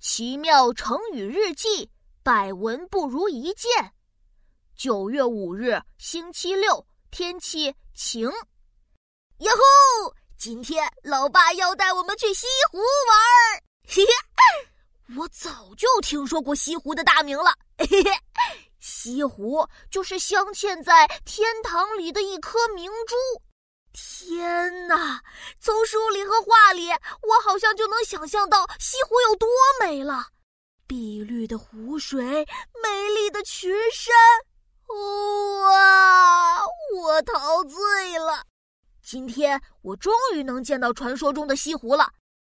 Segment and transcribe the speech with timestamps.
[0.00, 1.90] 奇妙成语日记，
[2.22, 3.92] 百闻不如一见。
[4.74, 8.22] 九月五日，星期六，天气晴。
[9.40, 9.58] 哟吼！
[10.38, 13.60] 今天老爸要带我们去西湖玩儿。
[15.18, 17.52] 我早就听说过西湖的大名了。
[18.78, 23.14] 西湖就是镶嵌在天堂里的一颗明珠。
[23.92, 25.22] 天哪！
[25.58, 29.48] 从书里和画里，我好像就能想象到西湖有多
[29.80, 30.28] 美了。
[30.86, 32.46] 碧绿的湖水，
[32.82, 34.14] 美丽的群山，
[34.88, 36.62] 哇！
[36.96, 38.44] 我陶醉了。
[39.02, 42.12] 今天我终于能见到传说中的西湖了。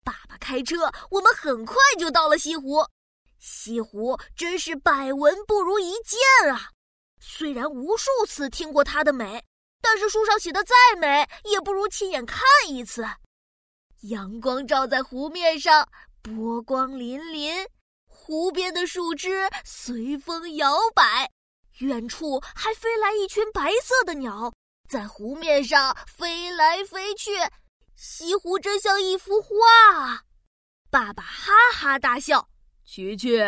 [0.04, 2.84] 爸爸开车，我们很快就到了西湖。
[3.38, 6.18] 西湖真是百闻不如一见
[6.52, 6.70] 啊！
[7.20, 9.44] 虽然无数次听过它的美。
[9.80, 13.04] 但是书上写的再美，也不如亲眼看一次。
[14.02, 15.88] 阳光照在湖面上，
[16.22, 17.66] 波光粼粼，
[18.06, 21.30] 湖边的树枝随风摇摆，
[21.78, 24.52] 远处还飞来一群白色的鸟，
[24.88, 27.30] 在湖面上飞来飞去。
[27.96, 30.24] 西湖真像一幅画。
[30.90, 32.48] 爸爸哈哈大笑
[32.84, 33.38] ：“琪琪，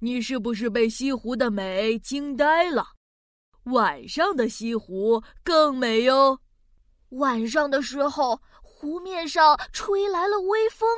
[0.00, 2.84] 你是不是被西湖的美惊呆了？”
[3.64, 6.40] 晚上的西湖更美哟。
[7.10, 10.88] 晚上的时候，湖面上吹来了微风，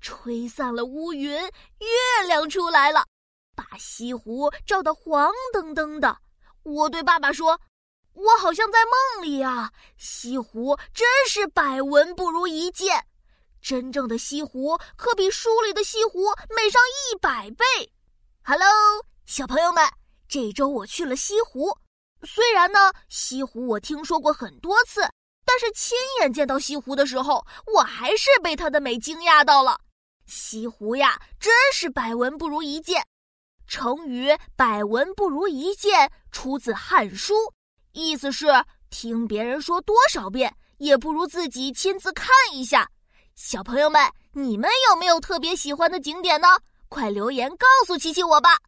[0.00, 3.04] 吹散了乌云，月亮出来了，
[3.54, 6.16] 把西湖照得黄澄澄的。
[6.62, 7.60] 我对爸爸说
[8.14, 9.70] ：“我好像在梦里啊！
[9.98, 13.04] 西湖真是百闻不如一见，
[13.60, 17.64] 真正的西湖可比书里的西湖美上一百倍。”
[18.42, 18.66] Hello，
[19.26, 19.84] 小朋友们，
[20.26, 21.76] 这周我去了西湖。
[22.24, 25.00] 虽然呢，西湖我听说过很多次，
[25.44, 27.44] 但是亲眼见到西湖的时候，
[27.74, 29.78] 我还是被它的美惊讶到了。
[30.26, 33.04] 西湖呀，真是百闻不如一见。
[33.66, 37.34] 成语“百闻不如一见”出自《汉书》，
[37.92, 38.46] 意思是
[38.90, 42.88] 听别人说多少遍，也不如自己亲自看一下。
[43.34, 44.00] 小朋友们，
[44.32, 46.48] 你们有没有特别喜欢的景点呢？
[46.88, 48.58] 快留言告诉琪琪我吧。